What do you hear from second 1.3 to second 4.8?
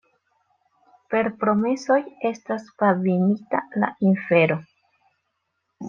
promesoj estas pavimita la infero.